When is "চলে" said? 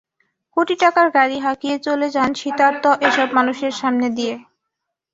1.79-2.07